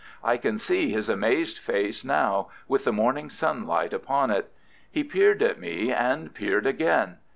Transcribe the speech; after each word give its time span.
I 0.23 0.37
can 0.37 0.57
see 0.57 0.89
his 0.89 1.09
amazed 1.09 1.59
face 1.59 2.03
now, 2.03 2.47
with 2.67 2.85
the 2.85 2.91
morning 2.91 3.29
sunlight 3.29 3.93
upon 3.93 4.31
it. 4.31 4.51
He 4.89 5.03
peered 5.03 5.43
at 5.43 5.59
me, 5.59 5.91
and 5.93 6.33
peered 6.33 6.65
again. 6.65 7.17